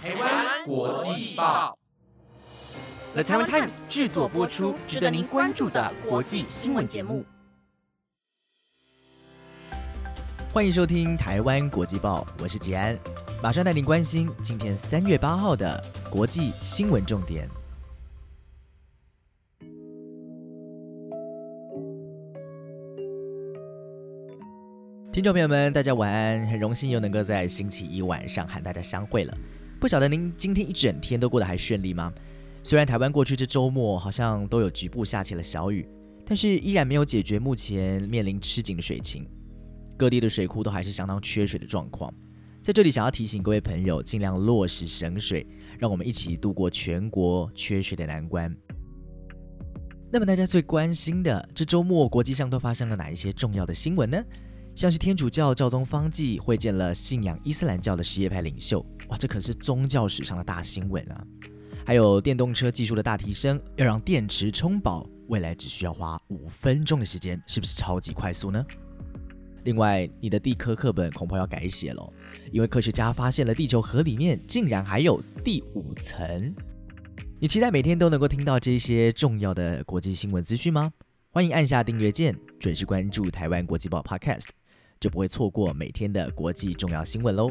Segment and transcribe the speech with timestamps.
[0.00, 1.76] 台湾国际报
[3.14, 7.24] ，The Taiwan Times 制作播出，值得您关注的国际新闻节目。
[10.52, 12.96] 欢迎收听台湾国际报，我是吉安，
[13.42, 17.48] 马上带您关心今天三月八号的国际新闻重点。
[25.10, 26.46] 听众朋友们，大家晚安！
[26.46, 29.36] 很荣幸又能够在星期一晚上和大家相会了。
[29.80, 32.12] 不晓得您今天一整天都过得还顺利吗？
[32.64, 35.88] 虽然台湾过去这周末好像都有局部下起了小雨，
[36.26, 39.24] 但是依然没有解决目前面临吃紧的水情，
[39.96, 42.12] 各地的水库都还是相当缺水的状况。
[42.60, 45.46] 在这里，想要提醒各位朋友，尽量落实省水，
[45.78, 48.54] 让我们一起度过全国缺水的难关。
[50.10, 54.22] 那么，大家最关心的这周末国际上都发生了哪一些重要的新闻呢？
[54.78, 58.78] 像是天主教教宗方济会见了信仰伊斯兰教的什叶派领袖，
[59.08, 61.26] 哇，这可是宗教史上的大新闻啊！
[61.84, 68.64] 还有电动车技术的大提升，要让电池充饱，未来只需要花五分钟的时间，是不是超级快速呢？
[69.64, 72.12] 另外，你的地科课本恐怕要改写了，
[72.52, 76.54] 因为科学家发现了地球核里面竟然还有第五层。
[77.40, 80.92] 你期待每天都能够听到这些重要的国际新闻资讯吗？
[81.30, 84.46] 欢迎按下订阅键，准时关注台湾国际报 Podcast。
[85.00, 87.50] 就不会错过每天的国际重要新闻喽。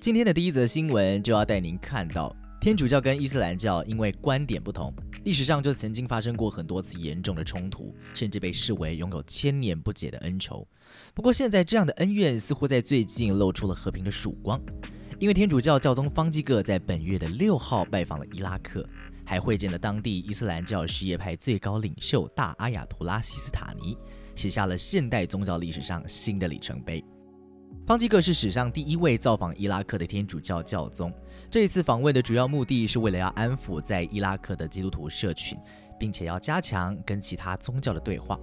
[0.00, 4.92] 今天的第一则新闻就要带您看到，天主教跟伊斯兰教因为观点不同，
[5.24, 10.66] 历史上就曾经发生过很多次严重的冲突，甚至被视为拥有千年不解的恩仇。
[11.14, 14.60] 不过现在这样的恩怨似乎在最近露出了和平的曙光，
[15.20, 18.84] 因为天主教教宗方济各在本月的六号拜访了伊拉克。
[19.24, 23.96] 还会见了当地伊斯兰教什叶派最高领袖大阿亚图拉西斯塔尼，
[24.34, 27.04] 写下了现代宗教历史上新的里程碑。
[27.86, 31.12] 方济各是史上第一位造访伊拉克的天主教教宗。
[31.50, 35.58] 这一次访问的主要目的是为了要安抚在伊拉克的基督徒社群，
[35.98, 38.38] 并且要加强跟其他宗教的对话。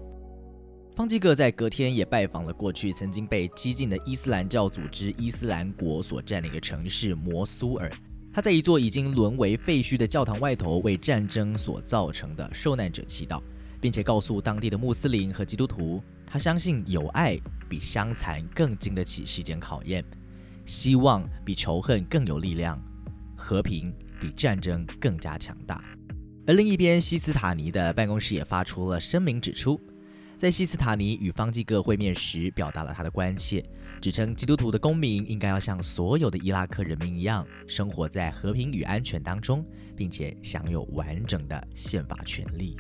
[0.96, 7.90] 方济各在隔天也拜访了过去曾经被激进的伊斯兰教组织伊斯兰国所占领的城市摩苏尔。
[8.40, 13.42] 他在一座已经沦为废墟的教堂外头，为战争所造成的受难者祈祷，
[13.82, 20.02] 并且告诉当地的穆斯林和基督徒，他相信有爱比伤残更经得起时间考验，
[20.64, 22.82] 希望比仇恨更有力量，
[23.36, 25.84] 和平比战争更加强大。
[26.48, 29.78] 而另一边，西斯塔尼的办公室也发出了声明，指出。
[30.40, 33.62] 在西斯塔尼与方济各会面时，表达了他的关切，
[34.00, 39.66] 指称基督徒的公民应该要像所有的伊拉克人民一样，生活在和平与安全当中，
[39.98, 42.78] 并且享有完整的宪法权利。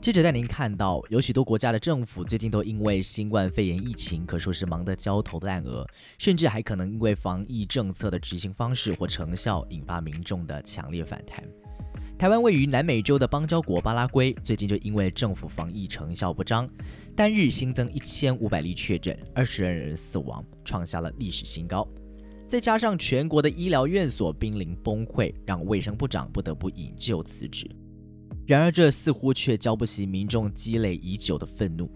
[0.00, 5.84] 接着带您看到，有许多国家的政府最近都因为新冠肺炎疫情，可说是忙得焦头烂额，
[6.16, 11.44] 甚至还可能因为防疫政策的执行方式或成效，引发民众的强烈反弹。
[12.20, 16.68] 台湾位于南美洲的邦交国巴拉圭，最近就因为政府防疫成效不彰，
[17.16, 21.88] 单日新增一千五百例确诊，二十二人死亡，创下了历史新高。
[22.46, 27.66] 再加上全国的医疗院所濒临崩溃，让卫生部长不得不引咎辞职。
[28.46, 31.90] 然而，这似乎却浇不熄民众积累已久的愤怒。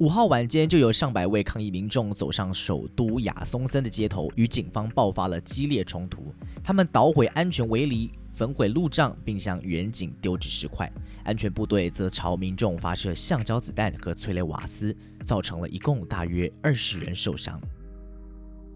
[0.00, 6.34] 五号晚间，就有上百位抗议民众走上首都亚松森的街头，与警方爆发了激烈冲突。
[6.60, 8.10] 他们捣毁安全围篱。
[8.40, 10.90] 焚毁路障，并向远景丢掷石块。
[11.24, 14.96] 安全部队则朝民众发射橡胶子弹和催泪瓦斯，
[15.26, 17.60] 造成了一共大约二十人受伤。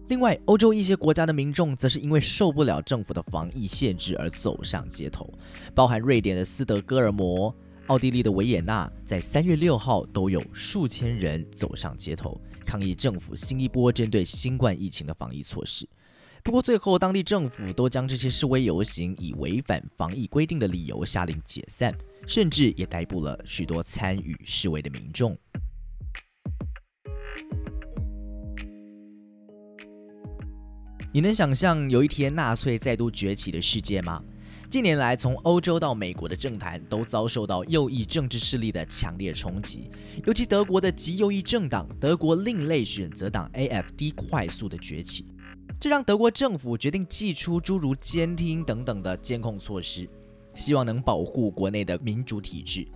[0.09, 5.27] 另外，欧洲一些国家的民众则是因为受不了政府的防疫限制而走上街头，
[5.73, 7.51] 包含瑞典的斯德哥尔摩、
[7.87, 15.89] 奥地利的维也纳，在三月六号都有数千人走上街头抗议政府新一波针对新冠疫情的防疫措施。
[16.45, 21.91] 不过最后，当地政府都将这些示威游行以违反防疫规定的理由下令解散，
[22.27, 25.35] 甚至也逮捕了许多参与示威的民众。
[31.11, 34.23] 你能想象有一天纳粹再度崛起的世界吗？
[34.69, 39.89] 近年来，从欧洲到美国的政坛都遭受到右翼政治势力的强烈冲击，
[40.27, 45.25] 尤其德国的极右翼政党德国另类选择党 AFD 快速的崛起。
[45.85, 50.09] 这让德国政府决定祭出诸如监听等等的监控措施，
[50.55, 52.87] 希望能保护国内的民主体制。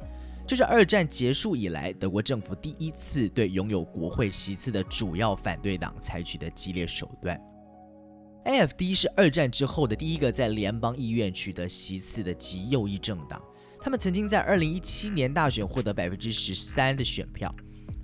[0.48, 7.40] 这是二战结束以来德国政府第一次对拥有国会席次的主要反对党采取的激烈手段。
[8.46, 13.40] AFD 是二战之后的第一个在联邦议院取得席次的极右翼政党，
[13.80, 17.54] 他们曾经在二零一七年大选获得百分之十三的选票。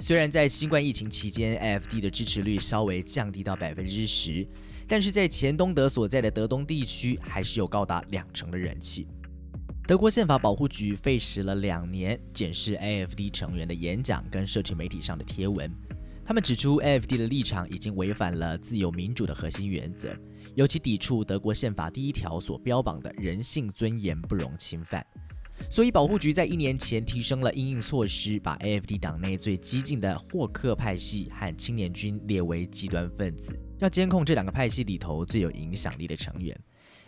[0.02, 4.46] 虽然在新冠疫情期间，AFD 的支持率稍微降低到百分之十，
[4.88, 9.08] 但是在前东德所在的德东地区，还是有高达两成的人气。
[9.88, 15.72] 德国宪法保护局费时了两年检视 AFD 成员的演讲跟社群媒体上的贴文，
[16.26, 20.16] 他们指出 AFD 的立场已经违反了自由民主的核心原则，
[20.56, 25.06] 尤其抵触德国宪法第一条所标榜的人性尊严不容侵犯。
[25.70, 36.58] 所以，保护局在一年前提升了应应措施，把 AFD 党内最激进的霍克派系和青年军列为极端分子，要监控这两个派系里头最有影响力的成员。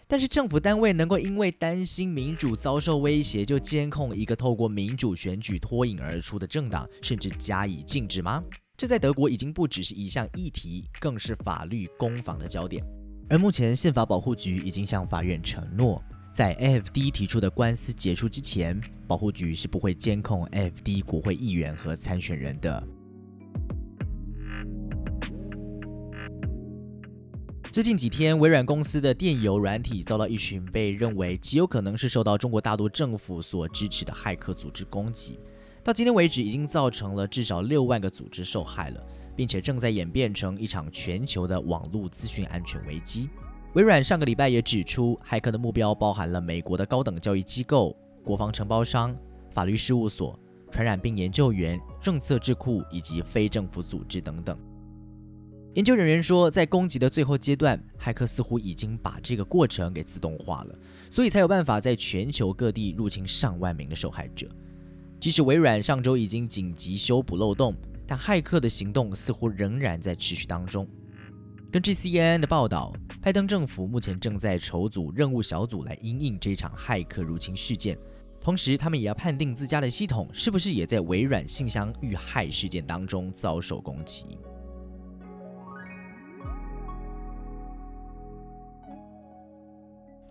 [0.10, 8.42] 但是，政府单位能够因为担心民主遭受威胁，就监控一个透过民主选举脱颖而出的政党，甚至加以禁止吗？
[8.78, 12.81] 这在德国已经不只是一项议题，更是法律攻防的焦点。
[13.30, 16.02] 而目前，宪法保护局已经向法院承诺。
[16.31, 22.81] 在 AFD 提出的官司结束之前，保护局是不会监控 AFD 国会议员和参选人的。
[27.77, 35.39] 最近几天，微软公司的电邮软体遭到一群被认为极有可能是受到中国大陆政府所支持的骇客组织攻击。
[35.83, 39.03] 到今天为止，已经造成了至少六万个组织受害了，
[39.35, 43.29] 并且正在演变成一场全球的网络资讯安全危机。
[43.74, 49.15] 微软上个礼拜也指出，骇客的目标包含了美国的高等教育机构、国防承包商、
[49.51, 50.35] 法律事务所、
[50.71, 54.57] 传染病研究员、政策智库以及非政府组织等等。
[55.77, 60.75] 研究人员说，在攻击的最后阶段，骇客似乎已经把这个过程给自动化了，
[61.12, 64.50] 所以才有办法在全球各地入侵上万名的受害者。
[65.19, 67.75] 即使微软上周已经紧急修补漏洞，
[68.07, 70.88] 但骇客的行动似乎仍然在持续当中。
[71.71, 72.91] 根据 CNN 的报道，
[73.21, 77.95] 拜登政府目前正在筹组任务小组来应应这场骇客入侵事件，
[78.41, 84.25] 同时他们也要判定自家的系统是不是也在微软信箱遇害事件当中遭受攻击。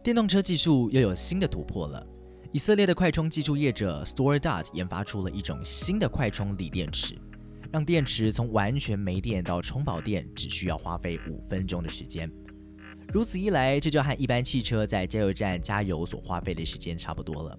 [0.07, 2.07] 电动车技术又有新的突破了，
[2.53, 7.19] 以色列的快充技术业者 StoreDot 研发出了一种新的快充锂电池。
[7.73, 12.31] 让电池从完全没电到充饱电只需要花费五分钟的时间。
[13.13, 17.59] 如此一来，这就和一般汽车在加油站加油所花费的时间差不多了。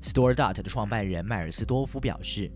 [0.00, 2.50] StoreDot 的创办人迈尔斯多夫表示，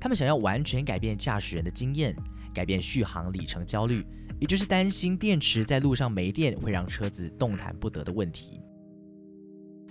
[0.00, 2.16] 他们想要完全改变驾驶人的经验，
[2.54, 4.02] 改变续航里程焦虑，
[4.40, 8.60] 也就是担心电池在路上没电会让车子动弹不得的问题。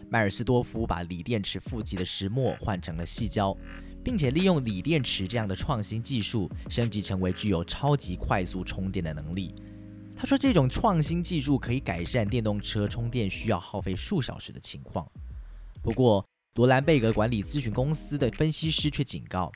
[0.10, 3.56] 迈尔斯多夫把锂电池负极的石墨换成了细胶。
[4.04, 9.56] 并且利用锂电池这样的创新技术，升级成为具有超级快速充电的能力。
[10.14, 15.10] 他说，这种创新技术可以改善电动车充电需要耗费数小时的情况。
[15.82, 16.26] 不过，
[16.56, 19.50] 罗兰贝格管理咨询公司的分析师却警告，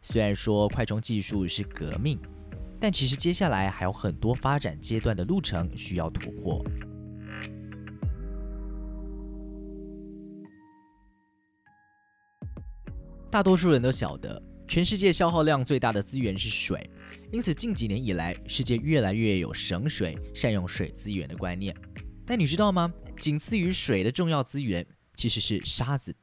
[0.00, 2.18] 虽然说快充技术是革命，
[2.80, 6.64] 但其实接下来还有很多发展阶段的路程需要突破。
[13.30, 16.88] 大多数人都晓得，全世界消耗量最大的资源是水，
[17.30, 21.76] 因此近几年以来，世界越来越有省水、善用水资源的观念。
[22.24, 22.92] 但你知道吗？
[23.18, 26.14] 仅次于水的重要资源其实是沙子。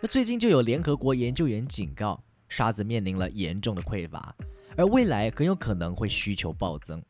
[0.00, 4.34] 而最近就有联合国研究员警告，沙子面临了严重的匮乏，
[4.76, 7.02] 而未来很有可能会需求暴增。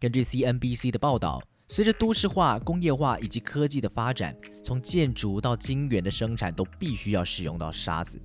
[0.00, 8.20] 根据 CNBC 的报道，随着都市化、工业化以及科技的发展，从建筑到晶圆的生产都必须要使用到沙子。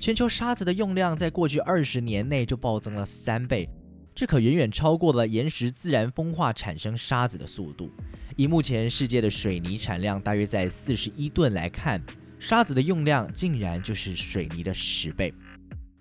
[0.00, 3.68] 全球沙子的用量在过去二十年内就暴增了三倍，
[4.14, 7.90] 这可远远超过了岩石自然风化产生沙子的速度。
[8.36, 12.02] 以目前世界的水泥产量大约在四十一吨来看，
[12.38, 15.32] 沙子的用量竟然就是水泥的十倍，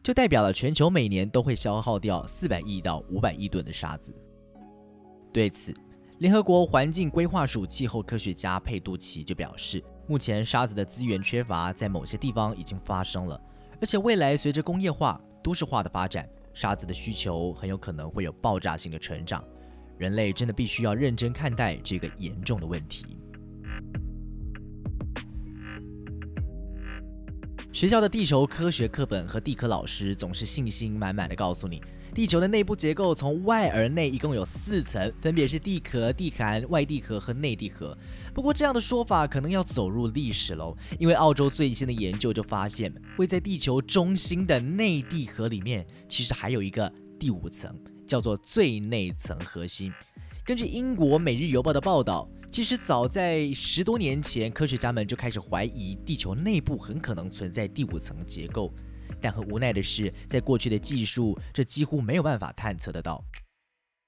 [0.05, 4.15] 就代表了全球每年都会消耗掉四百亿到五百亿吨的沙子。
[5.33, 5.74] 对此，
[6.19, 13.41] 联合国环境规划署气候科学家佩杜奇就表示，目前沙子的资源缺乏在某些地方已经发生了。
[13.81, 19.43] 而且未来随着工业化、都市化的发展，沙子的需求很有可能会有爆炸性的成长。
[19.97, 23.17] 人类真的必须要认真看待这个严重的问题。
[27.75, 31.82] 学校的地球科学课本和地科老师总是信心满满的告诉你，
[32.13, 37.94] 地球的内部结构从外而内一共有四层，分别是地壳、地函、外地壳和内地核。
[38.34, 46.89] 不过这样的说法可能要走入历史喽，因为澳洲最新的研究就发现，位在地球中心的内地核里面，其实还有一个
[47.20, 47.77] 第五层，
[48.08, 49.91] 叫做最内层核心。
[50.46, 52.29] 根据英国《每日邮报》的报道。
[52.55, 58.74] 其实早在十多年前，科学家们就开始怀疑地球内部很可能存在第五层结构，
[59.19, 63.21] 但很无奈的是，在过去的技术，这几乎没有办法探测得到。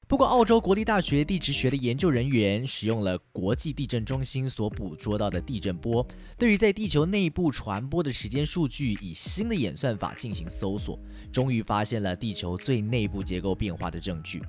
[0.07, 10.97] 不过，澳洲国立大学地质学的研究人员使用了国际地震中心所捕捉到的地震波，对于在地球内部传播的时间数据，以新的演算法进行搜索，
[11.33, 14.41] 终于发现了地球最内部结构变化的证据。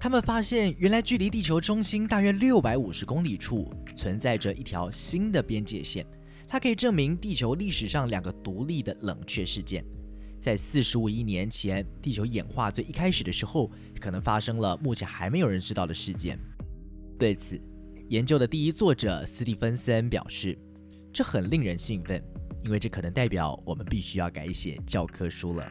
[0.00, 6.06] 他们发现，原来距离地球中心大约六百五十公里处，存在着一条新的边界线，
[6.46, 9.84] 它可以证明地球历史上两个独立的冷却事件。
[10.40, 16.38] 在四十五亿年前，地球演化最一开始的时候，可能发生了目前还没有人知道的事件。
[17.18, 17.60] 对此，
[18.08, 20.56] 研究的第一作者斯蒂芬森表示
[21.12, 22.22] ：“这很令人兴奋，
[22.62, 25.68] 因为这可能代表我们必须要改写教科书了。”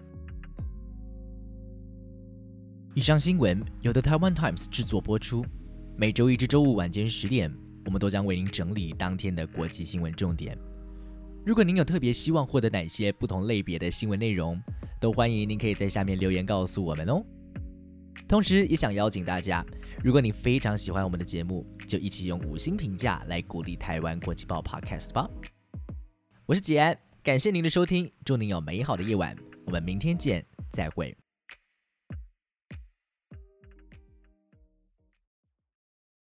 [2.98, 5.46] 以上新闻由 The Taiwan Times 制作播出，
[5.96, 10.58] 每周一至周五晚间十点，我们都将为您整理当天的国际新闻重点。
[11.46, 14.60] 如果您有特别希望获得哪些不同类别的新闻内容，
[15.00, 17.24] 都欢迎您可以在下面留言告诉我们哦。
[18.27, 19.63] 同时，也想邀请大家，
[20.04, 25.30] 如果你非常喜欢我们的节目，就一起用五星评价来鼓励台湾国际报 Podcast 吧。
[26.48, 29.38] 我是吉安，感谢您的收听，祝您有美好的夜晚，
[29.68, 31.16] 我们明天见，再会。